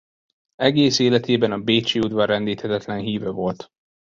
[0.55, 3.69] Egész életében a bécsi udvar rendíthetetlen híve volt.